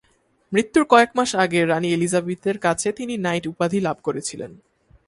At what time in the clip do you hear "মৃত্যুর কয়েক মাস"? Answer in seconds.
0.51-1.29